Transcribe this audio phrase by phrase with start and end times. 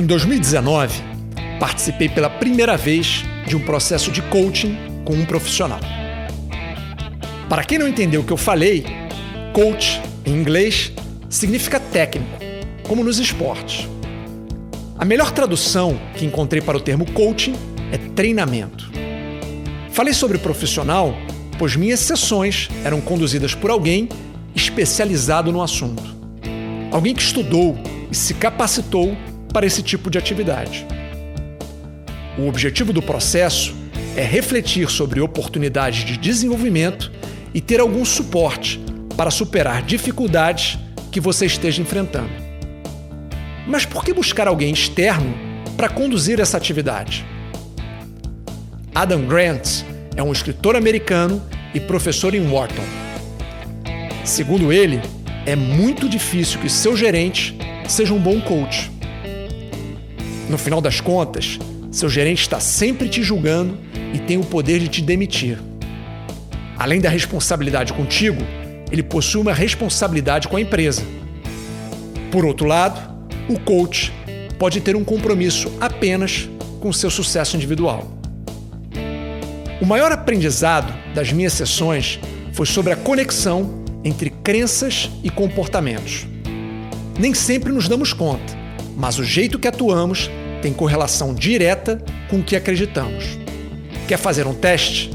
[0.00, 0.98] Em 2019,
[1.58, 5.78] participei pela primeira vez de um processo de coaching com um profissional.
[7.50, 8.86] Para quem não entendeu o que eu falei,
[9.52, 10.90] coach, em inglês,
[11.28, 12.30] significa técnico,
[12.88, 13.86] como nos esportes.
[14.98, 17.54] A melhor tradução que encontrei para o termo coaching
[17.92, 18.90] é treinamento.
[19.92, 21.14] Falei sobre profissional,
[21.58, 24.08] pois minhas sessões eram conduzidas por alguém
[24.54, 26.02] especializado no assunto.
[26.90, 27.78] Alguém que estudou
[28.10, 29.14] e se capacitou
[29.52, 30.86] para esse tipo de atividade.
[32.38, 33.74] O objetivo do processo
[34.16, 37.10] é refletir sobre oportunidades de desenvolvimento
[37.52, 38.80] e ter algum suporte
[39.16, 40.78] para superar dificuldades
[41.10, 42.30] que você esteja enfrentando.
[43.66, 45.34] Mas por que buscar alguém externo
[45.76, 47.24] para conduzir essa atividade?
[48.94, 49.82] Adam Grant
[50.16, 51.42] é um escritor americano
[51.72, 52.82] e professor em Wharton.
[54.24, 55.00] Segundo ele,
[55.46, 57.56] é muito difícil que seu gerente
[57.88, 58.90] seja um bom coach.
[60.50, 61.60] No final das contas,
[61.92, 63.78] seu gerente está sempre te julgando
[64.12, 65.60] e tem o poder de te demitir.
[66.76, 68.42] Além da responsabilidade contigo,
[68.90, 71.04] ele possui uma responsabilidade com a empresa.
[72.32, 73.00] Por outro lado,
[73.48, 74.12] o coach
[74.58, 78.10] pode ter um compromisso apenas com seu sucesso individual.
[79.80, 82.18] O maior aprendizado das minhas sessões
[82.54, 86.26] foi sobre a conexão entre crenças e comportamentos.
[87.16, 88.59] Nem sempre nos damos conta,
[88.96, 90.30] mas o jeito que atuamos
[90.62, 93.38] tem correlação direta com o que acreditamos.
[94.06, 95.10] Quer fazer um teste?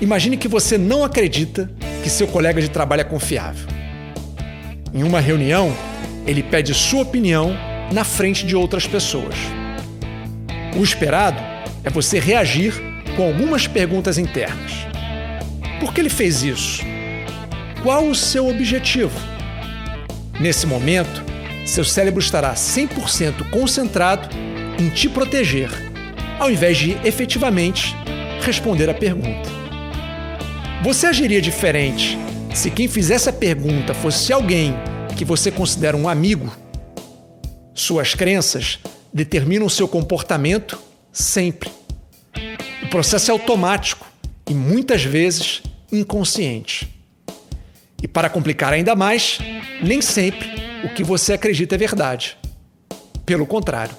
[0.00, 1.70] Imagine que você não acredita
[2.02, 3.68] que seu colega de trabalho é confiável.
[4.92, 5.72] Em uma reunião,
[6.26, 7.56] ele pede sua opinião
[7.92, 9.34] na frente de outras pessoas.
[10.76, 11.40] O esperado
[11.84, 12.74] é você reagir
[13.16, 14.86] com algumas perguntas internas.
[15.78, 16.82] Por que ele fez isso?
[17.82, 19.18] Qual o seu objetivo?
[20.40, 21.31] Nesse momento,
[21.64, 24.28] seu cérebro estará 100% concentrado
[24.78, 25.70] em te proteger,
[26.38, 27.94] ao invés de efetivamente
[28.40, 29.48] responder a pergunta.
[30.82, 32.18] Você agiria diferente
[32.54, 34.74] se quem fizesse a pergunta fosse alguém
[35.16, 36.52] que você considera um amigo?
[37.74, 38.78] Suas crenças
[39.12, 40.78] determinam seu comportamento
[41.12, 41.70] sempre
[42.92, 44.06] processo é automático
[44.46, 46.94] e muitas vezes inconsciente.
[48.02, 49.38] E para complicar ainda mais,
[49.82, 52.36] nem sempre o que você acredita é verdade.
[53.24, 53.94] Pelo contrário.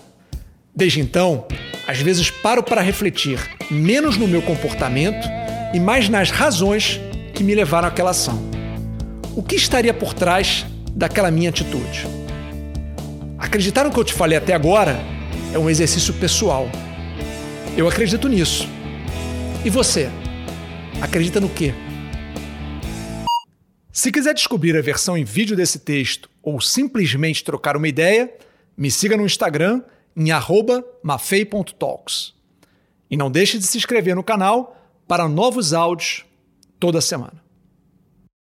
[0.75, 1.47] Desde então,
[1.87, 3.39] às vezes paro para refletir
[3.69, 5.27] menos no meu comportamento
[5.73, 6.99] e mais nas razões
[7.33, 8.41] que me levaram àquela ação.
[9.35, 12.05] O que estaria por trás daquela minha atitude?
[13.37, 14.99] Acreditar no que eu te falei até agora
[15.53, 16.69] é um exercício pessoal.
[17.77, 18.67] Eu acredito nisso
[19.63, 20.09] e você?
[21.01, 21.73] Acredita no quê?
[23.91, 28.31] Se quiser descobrir a versão em vídeo desse texto ou simplesmente trocar uma ideia,
[28.77, 29.81] me siga no Instagram
[30.15, 30.29] em
[31.01, 32.33] mafei.talks.
[33.09, 34.77] E não deixe de se inscrever no canal
[35.07, 36.25] para novos áudios
[36.79, 37.42] toda semana.